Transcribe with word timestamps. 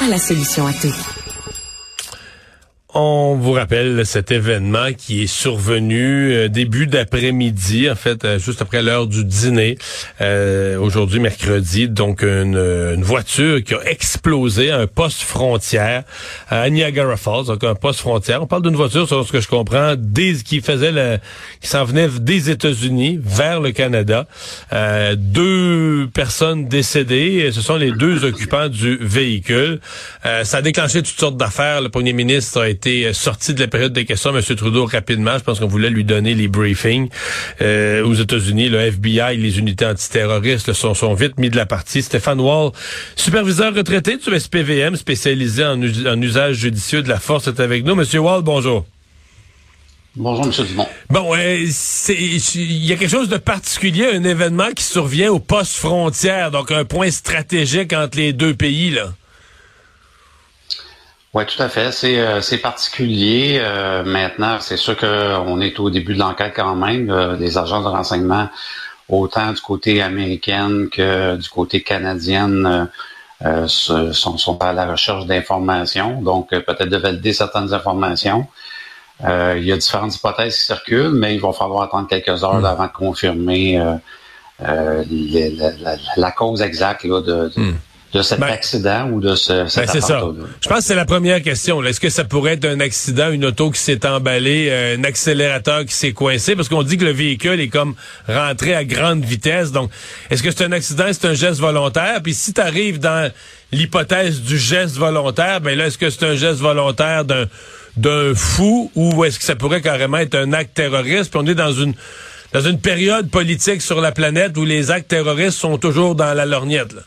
a 0.00 0.08
la 0.08 0.18
solution 0.18 0.66
à 0.66 0.72
tout. 0.72 1.15
On 2.98 3.34
vous 3.34 3.52
rappelle 3.52 4.06
cet 4.06 4.32
événement 4.32 4.94
qui 4.96 5.24
est 5.24 5.26
survenu 5.26 6.32
euh, 6.32 6.48
début 6.48 6.86
d'après-midi, 6.86 7.90
en 7.90 7.94
fait, 7.94 8.24
euh, 8.24 8.38
juste 8.38 8.62
après 8.62 8.82
l'heure 8.82 9.06
du 9.06 9.22
dîner, 9.22 9.76
euh, 10.22 10.78
aujourd'hui 10.78 11.20
mercredi. 11.20 11.90
Donc, 11.90 12.22
une, 12.22 13.02
voiture 13.02 13.62
qui 13.62 13.74
a 13.74 13.84
explosé 13.84 14.70
à 14.70 14.78
un 14.78 14.86
poste 14.86 15.20
frontière 15.20 16.04
à 16.48 16.70
Niagara 16.70 17.18
Falls, 17.18 17.44
donc 17.44 17.64
un 17.64 17.74
poste 17.74 18.00
frontière. 18.00 18.42
On 18.42 18.46
parle 18.46 18.62
d'une 18.62 18.76
voiture, 18.76 19.06
selon 19.06 19.24
ce 19.24 19.32
que 19.32 19.42
je 19.42 19.48
comprends, 19.48 19.94
des, 19.98 20.36
qui 20.36 20.62
faisait 20.62 21.20
qui 21.60 21.68
s'en 21.68 21.84
venait 21.84 22.08
des 22.08 22.48
États-Unis 22.48 23.20
vers 23.22 23.60
le 23.60 23.72
Canada. 23.72 24.26
deux 25.16 26.08
personnes 26.14 26.66
décédées, 26.66 27.50
ce 27.52 27.60
sont 27.60 27.76
les 27.76 27.92
deux 27.92 28.24
occupants 28.24 28.68
du 28.68 28.96
véhicule. 29.02 29.80
ça 30.44 30.56
a 30.56 30.62
déclenché 30.62 31.02
toutes 31.02 31.20
sortes 31.20 31.36
d'affaires. 31.36 31.82
Le 31.82 31.90
premier 31.90 32.14
ministre 32.14 32.62
a 32.62 32.68
été 32.68 32.85
euh, 32.86 33.12
sorti 33.12 33.54
de 33.54 33.60
la 33.60 33.68
période 33.68 33.92
des 33.92 34.04
questions, 34.04 34.36
M. 34.36 34.42
Trudeau, 34.42 34.86
rapidement. 34.86 35.38
Je 35.38 35.44
pense 35.44 35.60
qu'on 35.60 35.66
voulait 35.66 35.90
lui 35.90 36.04
donner 36.04 36.34
les 36.34 36.48
briefings. 36.48 37.08
Euh, 37.60 38.04
aux 38.04 38.14
États-Unis, 38.14 38.68
le 38.68 38.78
FBI, 38.78 39.36
les 39.36 39.58
unités 39.58 39.86
antiterroristes 39.86 40.72
sont, 40.72 40.94
sont 40.94 41.14
vite 41.14 41.38
mis 41.38 41.50
de 41.50 41.56
la 41.56 41.66
partie. 41.66 42.02
Stéphane 42.02 42.40
Wall, 42.40 42.70
superviseur 43.16 43.74
retraité 43.74 44.16
du 44.16 44.38
SPVM, 44.38 44.96
spécialisé 44.96 45.64
en, 45.64 45.80
usage 46.22 46.56
judicieux 46.56 47.02
de 47.02 47.08
la 47.08 47.18
force, 47.18 47.48
est 47.48 47.60
avec 47.60 47.84
nous. 47.84 47.94
Monsieur 47.94 48.20
Wall, 48.20 48.42
bonjour. 48.42 48.86
Bonjour, 50.14 50.46
M. 50.46 50.66
Dumont. 50.66 50.88
Bon, 51.10 51.34
il 51.36 52.86
y 52.86 52.92
a 52.92 52.96
quelque 52.96 53.10
chose 53.10 53.28
de 53.28 53.36
particulier, 53.36 54.06
un 54.14 54.24
événement 54.24 54.70
qui 54.74 54.82
survient 54.82 55.30
au 55.30 55.38
poste 55.38 55.76
frontière, 55.76 56.50
donc 56.50 56.72
un 56.72 56.84
point 56.84 57.10
stratégique 57.10 57.92
entre 57.92 58.16
les 58.16 58.32
deux 58.32 58.54
pays, 58.54 58.90
là. 58.90 59.12
Oui, 61.34 61.44
tout 61.44 61.62
à 61.62 61.68
fait. 61.68 61.92
C'est 61.92 62.18
euh, 62.18 62.40
particulier. 62.62 63.58
Euh, 63.60 64.04
maintenant, 64.04 64.56
c'est 64.60 64.78
sûr 64.78 64.96
qu'on 64.96 65.60
est 65.60 65.78
au 65.78 65.90
début 65.90 66.14
de 66.14 66.18
l'enquête 66.18 66.54
quand 66.56 66.74
même. 66.74 67.10
Euh, 67.10 67.36
les 67.36 67.58
agences 67.58 67.84
de 67.84 67.90
renseignement, 67.90 68.48
autant 69.08 69.52
du 69.52 69.60
côté 69.60 70.00
américain 70.00 70.86
que 70.90 71.36
du 71.36 71.48
côté 71.48 71.82
canadien, 71.82 72.88
sont, 73.66 74.38
sont 74.38 74.62
à 74.62 74.72
la 74.72 74.86
recherche 74.90 75.26
d'informations. 75.26 76.22
Donc, 76.22 76.50
peut-être 76.50 76.88
de 76.88 76.96
valider 76.96 77.34
certaines 77.34 77.74
informations. 77.74 78.46
il 79.20 79.62
y 79.62 79.72
a 79.72 79.76
différentes 79.76 80.16
hypothèses 80.16 80.56
qui 80.56 80.64
circulent, 80.64 81.12
mais 81.12 81.34
il 81.34 81.40
va 81.40 81.52
falloir 81.52 81.82
attendre 81.82 82.08
quelques 82.08 82.42
heures 82.44 82.60
hmm. 82.60 82.64
avant 82.64 82.86
de 82.86 82.92
confirmer 82.92 83.78
la, 84.58 86.32
cause 86.32 86.62
exacte 86.62 87.04
là, 87.04 87.20
de, 87.20 87.52
hmm 87.54 87.74
de 88.16 88.22
cet 88.22 88.40
ben, 88.40 88.46
accident 88.46 89.10
ou 89.10 89.20
de 89.20 89.34
ce, 89.34 89.66
cet 89.66 89.86
ben 89.86 89.92
c'est 89.92 90.00
ça. 90.00 90.22
Je 90.60 90.68
pense 90.68 90.78
que 90.78 90.84
c'est 90.84 90.94
la 90.94 91.04
première 91.04 91.42
question. 91.42 91.82
Est-ce 91.84 92.00
que 92.00 92.08
ça 92.08 92.24
pourrait 92.24 92.54
être 92.54 92.64
un 92.64 92.80
accident, 92.80 93.30
une 93.30 93.44
auto 93.44 93.70
qui 93.70 93.80
s'est 93.80 94.06
emballée, 94.06 94.68
euh, 94.70 94.96
un 94.96 95.04
accélérateur 95.04 95.84
qui 95.84 95.94
s'est 95.94 96.12
coincé? 96.12 96.56
Parce 96.56 96.68
qu'on 96.68 96.82
dit 96.82 96.96
que 96.96 97.04
le 97.04 97.12
véhicule 97.12 97.60
est 97.60 97.68
comme 97.68 97.94
rentré 98.28 98.74
à 98.74 98.84
grande 98.84 99.24
vitesse. 99.24 99.72
Donc, 99.72 99.90
est-ce 100.30 100.42
que 100.42 100.50
c'est 100.50 100.64
un 100.64 100.72
accident, 100.72 101.04
c'est 101.12 101.26
un 101.26 101.34
geste 101.34 101.60
volontaire? 101.60 102.22
Puis 102.22 102.34
si 102.34 102.52
tu 102.54 102.60
arrives 102.60 102.98
dans 102.98 103.30
l'hypothèse 103.72 104.40
du 104.40 104.58
geste 104.58 104.96
volontaire, 104.96 105.60
ben 105.60 105.76
là, 105.76 105.86
est-ce 105.86 105.98
que 105.98 106.10
c'est 106.10 106.24
un 106.24 106.36
geste 106.36 106.60
volontaire 106.60 107.24
d'un 107.24 107.46
d'un 107.96 108.34
fou 108.34 108.90
ou 108.94 109.24
est-ce 109.24 109.38
que 109.38 109.44
ça 109.44 109.56
pourrait 109.56 109.80
carrément 109.80 110.18
être 110.18 110.34
un 110.34 110.52
acte 110.52 110.74
terroriste? 110.74 111.30
Puis 111.30 111.40
on 111.42 111.46
est 111.46 111.54
dans 111.54 111.72
une 111.72 111.94
dans 112.52 112.60
une 112.60 112.78
période 112.78 113.30
politique 113.30 113.82
sur 113.82 114.00
la 114.00 114.12
planète 114.12 114.56
où 114.58 114.64
les 114.64 114.90
actes 114.90 115.08
terroristes 115.08 115.58
sont 115.58 115.78
toujours 115.78 116.14
dans 116.14 116.34
la 116.34 116.44
lorgnette. 116.44 116.92
Là. 116.92 117.02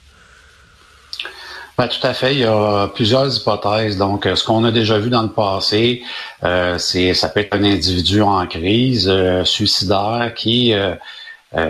Ben, 1.79 1.87
tout 1.87 2.05
à 2.05 2.13
fait. 2.13 2.33
Il 2.33 2.39
y 2.39 2.43
a 2.43 2.89
plusieurs 2.93 3.33
hypothèses. 3.33 3.95
Donc, 3.95 4.27
ce 4.35 4.43
qu'on 4.43 4.65
a 4.65 4.71
déjà 4.71 4.99
vu 4.99 5.09
dans 5.09 5.21
le 5.21 5.29
passé, 5.29 6.03
euh, 6.43 6.77
c'est 6.77 7.13
ça 7.13 7.29
peut 7.29 7.39
être 7.39 7.55
un 7.55 7.63
individu 7.63 8.21
en 8.21 8.45
crise, 8.47 9.07
euh, 9.07 9.45
suicidaire, 9.45 10.33
qui 10.35 10.73
euh, 10.73 10.95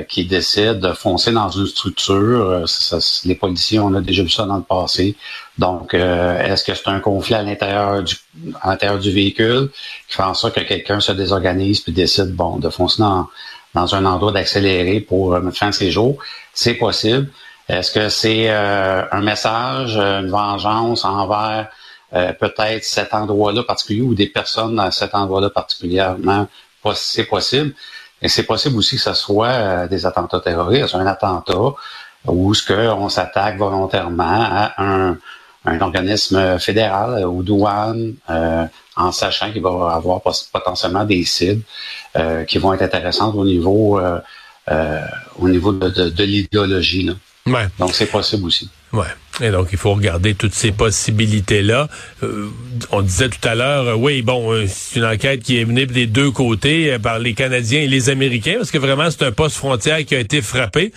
qui 0.08 0.26
décide 0.26 0.80
de 0.80 0.94
foncer 0.94 1.32
dans 1.32 1.50
une 1.50 1.68
structure. 1.68 2.66
les 3.26 3.36
policiers, 3.36 3.80
on 3.80 3.94
a 3.94 4.02
déjà 4.02 4.24
vu 4.24 4.32
ça 4.32 4.46
dans 4.46 4.58
le 4.58 4.64
passé. 4.64 5.16
Donc, 5.60 5.94
est-ce 5.94 6.64
que 6.64 6.74
c'est 6.74 6.88
un 6.88 7.00
conflit 7.00 7.36
à 7.36 7.44
l'intérieur 7.44 8.02
du 8.02 8.16
à 8.62 8.70
l'intérieur 8.70 8.98
du 8.98 9.12
véhicule 9.12 9.70
qui 10.08 10.16
fait 10.16 10.24
en 10.24 10.34
sorte 10.34 10.56
que 10.56 10.62
quelqu'un 10.62 11.00
se 11.02 11.12
désorganise 11.12 11.82
puis 11.82 11.94
décide 11.94 12.32
bon 12.36 12.58
de 12.58 12.70
foncer 12.70 13.04
dans 13.04 13.28
dans 13.76 13.94
un 13.94 14.06
endroit 14.06 14.32
d'accélérer 14.32 15.02
pour 15.02 15.40
mettre 15.40 15.58
fin 15.58 15.68
à 15.68 15.72
ses 15.72 15.92
jours? 15.92 16.18
C'est 16.52 16.74
possible. 16.74 17.30
Est-ce 17.70 17.92
que 17.92 18.10
c'est 18.10 18.50
euh, 18.50 19.04
un 19.12 19.22
message, 19.22 19.96
une 19.96 20.30
vengeance 20.32 21.06
envers 21.06 21.68
euh, 22.16 22.34
peut-être 22.34 22.84
cet 22.84 23.14
endroit-là 23.14 23.62
particulier 23.62 24.02
ou 24.02 24.16
des 24.16 24.26
personnes 24.26 24.76
dans 24.76 24.90
cet 24.90 25.14
endroit-là 25.14 25.52
particulièrement? 25.52 26.48
C'est 26.96 27.26
possible? 27.26 27.76
Et 28.24 28.28
c'est 28.28 28.44
possible 28.44 28.76
aussi 28.76 28.96
que 28.96 29.04
ce 29.04 29.14
soit 29.14 29.48
euh, 29.48 29.88
des 29.88 30.08
attentats 30.08 30.40
terroristes, 30.40 30.96
un 30.96 31.06
attentat 31.06 31.76
où 32.26 32.54
ce 32.56 32.66
qu'on 32.74 33.08
s'attaque 33.08 33.58
volontairement 33.58 34.24
à 34.24 34.74
un, 34.84 35.18
un, 35.66 35.80
organisme 35.82 36.58
fédéral 36.58 37.24
ou 37.26 37.44
douane 37.44 38.16
en 38.98 39.12
sachant 39.12 39.52
qu'il 39.54 39.62
va 39.62 39.94
avoir 39.94 40.22
potentiellement 40.52 41.06
des 41.06 41.24
cibles 41.24 41.62
qui 42.46 42.58
vont 42.58 42.74
être 42.74 42.82
intéressantes 42.82 43.36
au 43.36 43.46
niveau 43.46 44.02
au 45.40 45.50
niveau 45.50 45.72
de, 45.72 45.88
de, 45.90 46.10
de 46.10 46.24
l'idéologie. 46.26 47.10
Donc, 47.80 47.94
c'est 47.94 48.08
possible 48.08 48.46
aussi. 48.46 48.70
Ouais. 48.92 49.06
Et 49.42 49.52
donc, 49.52 49.70
il 49.72 49.78
faut 49.78 49.94
regarder 49.94 50.36
toutes 50.36 50.54
ces 50.54 50.72
possibilités-là. 50.72 51.88
Euh, 52.24 52.50
on 52.92 53.02
disait 53.02 53.30
tout 53.30 53.48
à 53.48 53.56
l'heure, 53.56 53.88
euh, 53.88 53.94
oui, 53.94 54.22
bon, 54.22 54.52
euh, 54.52 54.66
c'est 54.68 55.00
une 55.00 55.06
enquête 55.06 55.42
qui 55.42 55.60
est 55.60 55.66
menée 55.66 55.86
des 55.86 56.08
deux 56.08 56.32
côtés, 56.32 56.98
par 57.02 57.20
les 57.20 57.34
Canadiens 57.34 57.82
et 57.82 57.88
les 57.88 58.10
Américains, 58.10 58.56
parce 58.58 58.72
que 58.72 58.78
vraiment, 58.78 59.10
c'est 59.10 59.24
un 59.24 59.32
poste 59.32 59.56
frontière 59.56 60.04
qui 60.06 60.16
a 60.16 60.20
été 60.20 60.42
frappé. 60.42 60.92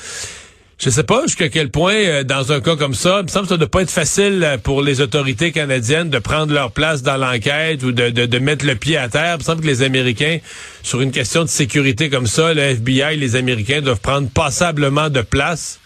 Je 0.78 0.90
sais 0.90 1.04
pas 1.04 1.22
jusqu'à 1.26 1.48
quel 1.48 1.70
point, 1.70 2.24
dans 2.24 2.50
un 2.50 2.60
cas 2.60 2.74
comme 2.74 2.94
ça, 2.94 3.19
il 3.20 3.24
me 3.24 3.28
semble 3.28 3.44
que 3.44 3.50
ça 3.50 3.54
ne 3.54 3.60
doit 3.60 3.70
pas 3.70 3.82
être 3.82 3.90
facile 3.90 4.58
pour 4.64 4.82
les 4.82 5.00
autorités 5.00 5.52
canadiennes 5.52 6.10
de 6.10 6.19
prendre 6.19 6.52
leur 6.52 6.72
place 6.72 7.05
dans 7.05 7.16
l'enquête 7.16 7.84
ou 7.84 7.93
de, 7.93 8.10
de, 8.10 8.26
de, 8.26 8.38
mettre 8.40 8.66
le 8.66 8.75
pied 8.75 8.96
à 8.96 9.08
terre. 9.08 9.37
Il 9.37 9.38
me 9.38 9.44
semble 9.44 9.60
que 9.60 9.66
les 9.69 9.82
Américains, 9.82 10.38
sur 10.82 11.00
une 11.00 11.12
question 11.12 11.44
de 11.44 11.48
sécurité 11.48 12.10
comme 12.10 12.26
ça, 12.26 12.52
le 12.52 12.62
FBI, 12.62 13.16
les 13.16 13.37
Américains 13.37 13.81
doivent 13.81 14.00
prendre 14.00 14.28
passablement 14.28 15.08
de 15.08 15.20
place 15.20 15.78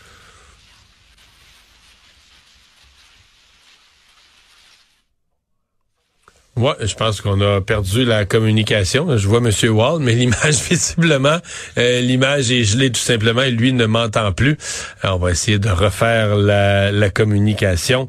Ouais, 6.56 6.72
je 6.80 6.94
pense 6.94 7.20
qu'on 7.20 7.38
a 7.42 7.60
perdu 7.60 8.06
la 8.06 8.24
communication. 8.24 9.18
Je 9.18 9.28
vois 9.28 9.40
Monsieur 9.40 9.68
Wall, 9.68 10.00
mais 10.00 10.14
l'image 10.14 10.62
visiblement, 10.70 11.38
euh, 11.76 12.00
l'image 12.00 12.50
est 12.50 12.64
gelée 12.64 12.90
tout 12.90 13.00
simplement 13.00 13.42
et 13.42 13.50
lui 13.50 13.74
ne 13.74 13.84
m'entend 13.84 14.32
plus. 14.32 14.56
on 15.04 15.18
va 15.18 15.32
essayer 15.32 15.58
de 15.58 15.68
refaire 15.68 16.34
la, 16.34 16.90
la 16.92 17.10
communication. 17.10 18.08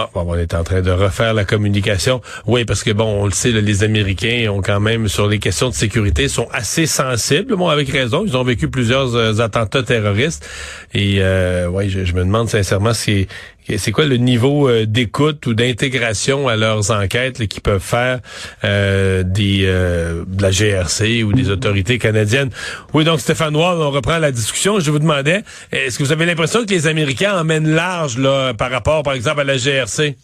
Ah, 0.00 0.08
bon, 0.14 0.24
on 0.28 0.34
est 0.36 0.54
en 0.54 0.62
train 0.62 0.80
de 0.80 0.92
refaire 0.92 1.34
la 1.34 1.44
communication. 1.44 2.20
Oui, 2.46 2.64
parce 2.64 2.84
que 2.84 2.92
bon, 2.92 3.22
on 3.22 3.24
le 3.24 3.32
sait, 3.32 3.50
les 3.50 3.82
Américains 3.82 4.48
ont 4.48 4.62
quand 4.62 4.78
même 4.78 5.08
sur 5.08 5.26
les 5.26 5.40
questions 5.40 5.70
de 5.70 5.74
sécurité 5.74 6.28
sont 6.28 6.46
assez 6.52 6.86
sensibles. 6.86 7.56
Bon, 7.56 7.68
avec 7.68 7.88
raison, 7.88 8.22
ils 8.24 8.36
ont 8.36 8.44
vécu 8.44 8.68
plusieurs 8.68 9.16
euh, 9.16 9.40
attentats 9.40 9.82
terroristes. 9.82 10.48
Et 10.94 11.16
euh, 11.18 11.66
oui, 11.66 11.90
je, 11.90 12.12
me 12.12 12.20
demande 12.20 12.48
sincèrement 12.48 12.94
si 12.94 13.26
c'est 13.76 13.92
quoi 13.92 14.06
le 14.06 14.16
niveau 14.16 14.68
euh, 14.68 14.86
d'écoute 14.86 15.46
ou 15.46 15.54
d'intégration 15.54 16.48
à 16.48 16.56
leurs 16.56 16.90
enquêtes 16.90 17.46
qu'ils 17.48 17.60
peuvent 17.60 17.82
faire 17.82 18.20
euh, 18.64 19.22
des 19.22 19.64
euh, 19.64 20.24
de 20.26 20.42
la 20.42 20.50
GRC 20.50 21.22
ou 21.22 21.32
des 21.32 21.50
autorités 21.50 21.98
canadiennes? 21.98 22.50
Oui, 22.94 23.04
donc 23.04 23.20
Stéphane 23.20 23.54
Wall, 23.54 23.78
on 23.78 23.90
reprend 23.90 24.18
la 24.18 24.32
discussion. 24.32 24.80
Je 24.80 24.90
vous 24.90 24.98
demandais, 24.98 25.42
est-ce 25.72 25.98
que 25.98 26.04
vous 26.04 26.12
avez 26.12 26.24
l'impression 26.24 26.64
que 26.64 26.70
les 26.70 26.86
Américains 26.86 27.38
emmènent 27.38 27.68
large 27.68 28.18
là, 28.18 28.54
par 28.54 28.70
rapport, 28.70 29.02
par 29.02 29.12
exemple, 29.12 29.40
à 29.40 29.44
la 29.44 29.56
GRC? 29.58 30.16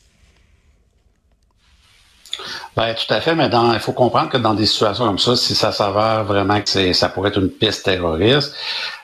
Ben, 2.77 2.93
tout 2.95 3.15
à 3.15 3.21
fait, 3.21 3.37
mais 3.37 3.49
dans, 3.49 3.73
il 3.73 3.79
faut 3.79 3.93
comprendre 3.93 4.31
que 4.31 4.37
dans 4.37 4.55
des 4.55 4.67
situations 4.67 5.07
comme 5.07 5.19
ça, 5.21 5.37
si 5.37 5.55
ça 5.55 5.71
s'avère 5.71 6.25
vraiment 6.25 6.61
que 6.61 6.93
ça 6.93 7.09
pourrait 7.09 7.29
être 7.29 7.39
une 7.39 7.51
piste 7.51 7.85
terroriste, 7.85 8.53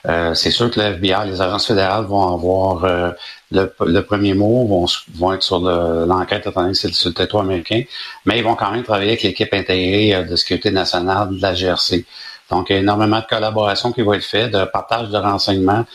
euh, 0.09 0.33
c'est 0.33 0.51
sûr 0.51 0.69
que 0.69 0.77
le 0.81 0.87
FBI, 0.87 1.27
les 1.27 1.41
agences 1.41 1.67
fédérales 1.67 2.03
vont 2.03 2.33
avoir 2.33 2.83
euh, 2.83 3.11
le, 3.51 4.01
premier 4.01 4.33
mot, 4.33 4.65
vont, 4.65 4.85
vont 5.15 5.31
être 5.31 5.43
sur 5.43 5.61
l'enquête, 5.61 6.47
étant 6.47 6.61
donné 6.63 6.73
que 6.73 6.79
c'est 6.79 6.93
sur 6.93 7.09
le 7.09 7.13
territoire 7.13 7.43
américain, 7.43 7.83
mais 8.25 8.39
ils 8.39 8.43
vont 8.43 8.55
quand 8.55 8.71
même 8.71 8.83
travailler 8.83 9.11
avec 9.11 9.23
l'équipe 9.23 9.53
intégrée 9.53 10.15
euh, 10.15 10.23
de 10.23 10.35
sécurité 10.35 10.71
nationale 10.71 11.29
de 11.29 11.41
la 11.41 11.53
GRC. 11.53 12.05
Donc, 12.49 12.69
il 12.69 12.73
y 12.73 12.75
a 12.75 12.79
énormément 12.79 13.19
de 13.19 13.25
collaboration 13.25 13.93
qui 13.93 14.01
va 14.01 14.17
être 14.17 14.25
faite, 14.25 14.51
de 14.51 14.65
partage 14.65 15.09
de 15.09 15.17
renseignements 15.17 15.85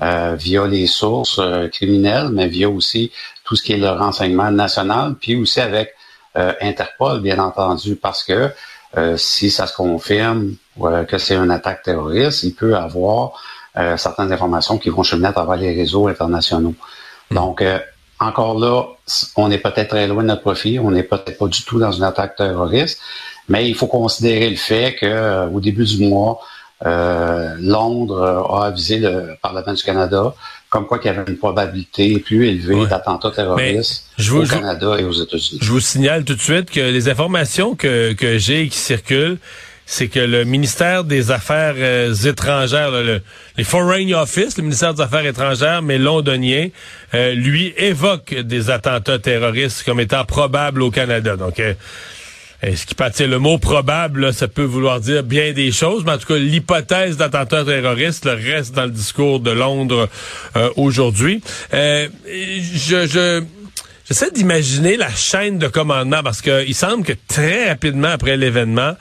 via 0.00 0.66
les 0.66 0.86
sources 0.86 1.40
criminelles, 1.72 2.28
mais 2.30 2.46
via 2.46 2.68
aussi 2.68 3.10
tout 3.42 3.56
ce 3.56 3.62
qui 3.62 3.72
est 3.72 3.78
le 3.78 3.90
renseignement 3.90 4.50
national, 4.50 5.14
puis 5.18 5.34
aussi 5.34 5.60
avec 5.60 5.88
euh, 5.88 6.03
Interpol, 6.60 7.20
bien 7.20 7.38
entendu, 7.38 7.96
parce 7.96 8.24
que 8.24 8.50
euh, 8.96 9.16
si 9.16 9.50
ça 9.50 9.66
se 9.66 9.74
confirme 9.74 10.54
euh, 10.82 11.04
que 11.04 11.18
c'est 11.18 11.34
une 11.36 11.50
attaque 11.50 11.82
terroriste, 11.82 12.42
il 12.44 12.54
peut 12.54 12.76
avoir 12.76 13.32
certaines 13.96 14.32
informations 14.32 14.78
qui 14.78 14.88
vont 14.88 15.02
cheminer 15.02 15.26
à 15.26 15.32
travers 15.32 15.56
les 15.56 15.74
réseaux 15.74 16.06
internationaux. 16.06 16.76
Hmm. 17.30 17.34
Donc, 17.34 17.64
encore 18.20 18.56
là, 18.60 18.84
on 19.36 19.50
est 19.50 19.58
peut-être 19.58 19.88
très 19.88 20.06
loin 20.06 20.22
de 20.22 20.28
notre 20.28 20.42
profit, 20.42 20.78
on 20.78 20.92
n'est 20.92 21.02
peut-être 21.02 21.36
pas 21.36 21.48
du 21.48 21.64
tout 21.64 21.80
dans 21.80 21.90
une 21.90 22.04
attaque 22.04 22.36
terroriste, 22.36 23.00
mais 23.48 23.68
il 23.68 23.74
faut 23.74 23.88
considérer 23.88 24.48
le 24.48 24.54
fait 24.54 24.94
que 24.94 25.48
au 25.52 25.58
début 25.58 25.84
du 25.84 26.06
mois, 26.06 26.38
Londres 26.84 28.46
a 28.50 28.66
avisé 28.66 28.98
le 28.98 29.36
Parlement 29.40 29.72
du 29.72 29.82
Canada 29.82 30.34
comme 30.74 30.86
quoi 30.88 30.98
qu'il 30.98 31.12
y 31.12 31.14
avait 31.14 31.30
une 31.30 31.38
probabilité 31.38 32.18
plus 32.18 32.48
élevée 32.48 32.86
d'attentats 32.86 33.30
terroristes 33.30 34.06
au 34.32 34.42
Canada 34.42 34.96
et 34.98 35.04
aux 35.04 35.12
États-Unis. 35.12 35.60
Je 35.62 35.70
vous 35.70 35.78
signale 35.78 36.24
tout 36.24 36.34
de 36.34 36.40
suite 36.40 36.68
que 36.68 36.80
les 36.80 37.08
informations 37.08 37.76
que, 37.76 38.12
que 38.12 38.38
j'ai 38.38 38.62
et 38.62 38.68
qui 38.68 38.78
circulent, 38.78 39.38
c'est 39.86 40.08
que 40.08 40.18
le 40.18 40.44
ministère 40.44 41.04
des 41.04 41.30
Affaires 41.30 41.74
euh, 41.76 42.12
étrangères, 42.12 42.90
le, 42.90 43.20
les 43.56 43.62
Foreign 43.64 44.14
Office, 44.14 44.56
le 44.56 44.64
ministère 44.64 44.94
des 44.94 45.02
Affaires 45.02 45.26
étrangères, 45.26 45.80
mais 45.82 45.98
londonien, 45.98 46.68
euh, 47.14 47.34
lui 47.34 47.72
évoque 47.76 48.34
des 48.34 48.70
attentats 48.70 49.20
terroristes 49.20 49.84
comme 49.84 50.00
étant 50.00 50.24
probables 50.24 50.82
au 50.82 50.90
Canada. 50.90 51.36
Donc, 51.36 51.60
euh, 51.60 51.74
ce 52.74 52.86
qui 52.86 52.94
partit 52.94 53.26
le 53.26 53.38
mot 53.38 53.58
probable, 53.58 54.32
ça 54.32 54.48
peut 54.48 54.62
vouloir 54.64 55.00
dire 55.00 55.22
bien 55.22 55.52
des 55.52 55.72
choses, 55.72 56.04
mais 56.04 56.12
en 56.12 56.18
tout 56.18 56.26
cas, 56.26 56.36
l'hypothèse 56.36 57.16
d'attentat 57.16 57.64
terroriste 57.64 58.24
reste 58.26 58.74
dans 58.74 58.84
le 58.84 58.90
discours 58.90 59.40
de 59.40 59.50
Londres 59.50 60.08
euh, 60.56 60.70
aujourd'hui. 60.76 61.42
Euh, 61.72 62.08
je, 62.26 63.06
je 63.06 63.42
J'essaie 64.06 64.30
d'imaginer 64.30 64.98
la 64.98 65.08
chaîne 65.10 65.58
de 65.58 65.66
commandement 65.66 66.22
parce 66.22 66.42
qu'il 66.42 66.74
semble 66.74 67.04
que 67.04 67.14
très 67.26 67.70
rapidement 67.70 68.08
après 68.08 68.36
l'événement, 68.36 68.92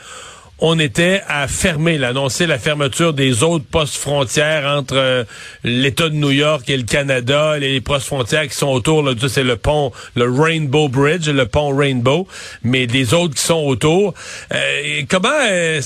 on 0.66 0.80
était 0.80 1.22
à 1.28 1.50
fermer, 1.50 1.98
l'annoncer 1.98 2.48
la 2.48 2.58
fermeture 2.58 3.12
des 3.12 3.44
autres 3.44 3.66
postes 3.66 3.98
frontières 3.98 4.66
entre 4.66 4.96
euh, 4.96 5.26
l'État 5.66 6.08
de 6.08 6.16
New 6.16 6.32
York 6.32 6.70
et 6.70 6.78
le 6.78 6.84
Canada, 6.84 7.60
les 7.60 7.82
postes 7.82 8.08
frontières 8.08 8.48
qui 8.48 8.56
sont 8.56 8.70
autour, 8.70 9.04
là, 9.04 9.12
c'est 9.28 9.44
le 9.44 9.58
pont, 9.58 9.92
le 10.16 10.32
Rainbow 10.32 10.88
Bridge, 10.88 11.28
le 11.28 11.46
pont 11.48 11.76
Rainbow, 11.76 12.30
mais 12.64 12.88
des 12.88 13.14
autres 13.14 13.36
qui 13.36 13.42
sont 13.42 13.60
autour. 13.66 14.14
Euh, 14.54 15.02
comment 15.10 15.28
euh, 15.52 15.82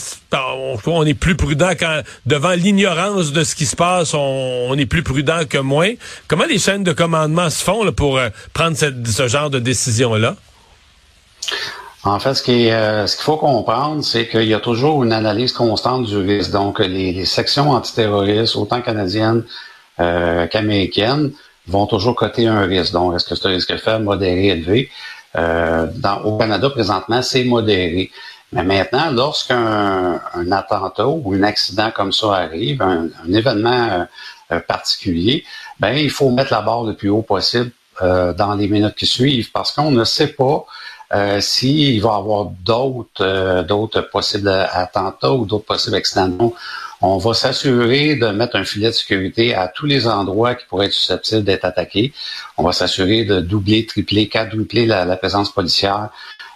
on, 0.85 1.05
est 1.07 1.15
plus 1.15 1.35
prudent 1.35 1.71
quand 1.71 2.03
devant 2.27 2.53
l'ignorance 2.53 3.31
de 3.31 3.43
ce 3.43 3.55
qui 3.55 3.65
se 3.65 3.75
passe, 3.75 4.13
on, 4.13 4.75
est 4.77 4.85
plus 4.85 5.01
prudent 5.01 5.45
que 5.49 5.57
moins. 5.57 5.93
Comment 6.27 6.45
les 6.45 6.59
chaînes 6.59 6.83
de 6.83 6.93
commandement 6.93 7.49
se 7.49 7.63
font 7.63 7.83
là, 7.83 7.91
pour 7.91 8.19
prendre 8.53 8.77
ce 8.77 9.27
genre 9.27 9.49
de 9.49 9.57
décision-là? 9.57 10.35
En 12.07 12.19
fait, 12.19 12.41
euh, 12.47 13.05
ce 13.05 13.17
qu'il 13.17 13.25
faut 13.25 13.35
comprendre, 13.35 14.01
c'est 14.01 14.29
qu'il 14.29 14.45
y 14.45 14.53
a 14.53 14.61
toujours 14.61 15.03
une 15.03 15.11
analyse 15.11 15.51
constante 15.51 16.05
du 16.05 16.15
risque. 16.15 16.51
Donc, 16.51 16.79
les, 16.79 17.25
sections 17.25 17.71
antiterroristes, 17.71 18.55
autant 18.55 18.81
canadiennes 18.81 19.43
euh, 19.99 20.47
qu'américaines, 20.47 21.33
vont 21.67 21.85
toujours 21.85 22.15
coter 22.15 22.47
un 22.47 22.61
risque. 22.61 22.93
Donc, 22.93 23.13
est-ce 23.13 23.25
que 23.25 23.35
c'est 23.35 23.47
un 23.47 23.51
risque 23.51 23.75
faible, 23.75 24.05
modéré, 24.05 24.47
élevé? 24.47 24.89
Euh, 25.35 25.87
au 26.23 26.37
Canada, 26.37 26.69
présentement, 26.69 27.21
c'est 27.21 27.43
modéré. 27.43 28.09
Mais 28.53 28.63
maintenant, 28.63 29.11
lorsqu'un 29.11 30.21
attentat 30.49 31.07
ou 31.07 31.33
un 31.33 31.43
accident 31.43 31.91
comme 31.93 32.13
ça 32.13 32.35
arrive, 32.35 32.81
un, 32.81 33.09
événement 33.29 34.07
particulier, 34.65 35.43
ben 35.81 35.91
il 35.91 36.09
faut 36.09 36.29
mettre 36.29 36.53
la 36.53 36.61
barre 36.61 36.85
le 36.85 36.93
plus 36.93 37.09
haut 37.09 37.21
possible 37.21 37.71
dans 38.01 38.55
les 38.57 38.69
minutes 38.69 38.95
qui 38.95 39.05
suivent 39.05 39.51
parce 39.51 39.73
qu'on 39.73 39.91
ne 39.91 40.05
sait 40.05 40.27
pas 40.29 40.65
euh, 41.13 41.39
s'il 41.39 42.01
va 42.01 42.09
y 42.09 42.15
avoir 42.17 42.45
d'autres 42.45 43.21
euh, 43.21 43.63
d'autres 43.63 44.01
possibles 44.01 44.49
attentats 44.49 45.31
ou 45.31 45.45
d'autres 45.45 45.65
possibles 45.65 45.95
accidents, 45.95 46.53
on 47.01 47.17
va 47.17 47.33
s'assurer 47.33 48.15
de 48.15 48.27
mettre 48.27 48.55
un 48.55 48.63
filet 48.63 48.87
de 48.87 48.91
sécurité 48.91 49.53
à 49.53 49.67
tous 49.67 49.85
les 49.85 50.07
endroits 50.07 50.55
qui 50.55 50.65
pourraient 50.65 50.87
être 50.87 50.93
susceptibles 50.93 51.43
d'être 51.43 51.65
attaqués. 51.65 52.11
On 52.57 52.63
va 52.63 52.71
s'assurer 52.71 53.23
de 53.23 53.39
doubler, 53.39 53.85
tripler, 53.85 54.27
quadrupler 54.27 54.85
la, 54.87 55.17
présence 55.17 55.51
policière 55.51 56.09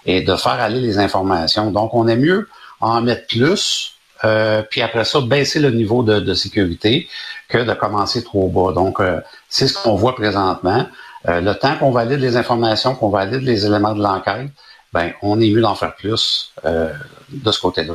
et 0.04 0.20
de 0.20 0.34
faire 0.34 0.60
aller 0.60 0.80
les 0.80 0.98
informations. 0.98 1.70
Donc, 1.70 1.94
on 1.94 2.08
est 2.08 2.16
mieux 2.16 2.48
en 2.80 3.00
mettre 3.02 3.28
plus, 3.28 3.94
euh, 4.24 4.62
puis 4.68 4.82
après 4.82 5.04
ça, 5.04 5.20
baisser 5.20 5.60
le 5.60 5.70
niveau 5.70 6.02
de, 6.02 6.18
de, 6.18 6.34
sécurité 6.34 7.08
que 7.48 7.58
de 7.58 7.72
commencer 7.74 8.24
trop 8.24 8.48
bas. 8.48 8.72
Donc, 8.72 8.98
euh, 8.98 9.20
c'est 9.48 9.68
ce 9.68 9.80
qu'on 9.80 9.94
voit 9.94 10.16
présentement. 10.16 10.86
Euh, 11.28 11.40
le 11.40 11.54
temps 11.54 11.76
qu'on 11.76 11.90
valide 11.90 12.20
les 12.20 12.36
informations, 12.36 12.94
qu'on 12.94 13.10
valide 13.10 13.42
les 13.42 13.66
éléments 13.66 13.94
de 13.94 14.02
l'enquête, 14.02 14.50
ben, 14.92 15.12
on 15.22 15.40
est 15.40 15.50
mieux 15.50 15.60
d'en 15.60 15.74
faire 15.74 15.94
plus 15.94 16.52
euh, 16.64 16.92
de 17.30 17.52
ce 17.52 17.60
côté-là, 17.60 17.94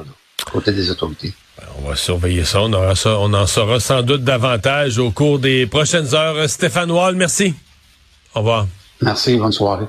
côté 0.51 0.71
des 0.71 0.89
autorités. 0.89 1.33
Ben, 1.57 1.65
on 1.79 1.89
va 1.89 1.95
surveiller 1.95 2.45
ça. 2.45 2.62
On, 2.62 2.71
aura 2.74 2.95
ça. 2.95 3.18
on 3.19 3.33
en 3.33 3.45
saura 3.45 3.79
sans 3.79 4.01
doute 4.01 4.24
davantage 4.24 4.97
au 4.97 5.12
cours 5.12 5.39
des 5.39 5.68
prochaines 5.68 6.15
heures. 6.15 6.50
Stéphane 6.50 6.91
Wall, 6.91 7.15
merci. 7.15 7.53
Au 8.33 8.39
revoir. 8.39 8.68
Merci, 9.01 9.38
bonne 9.38 9.51
soirée. 9.51 9.86